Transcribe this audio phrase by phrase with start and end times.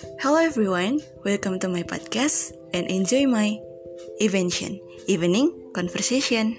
[0.00, 3.60] Hello everyone, welcome to my podcast and enjoy my
[4.20, 6.56] invention, evening conversation.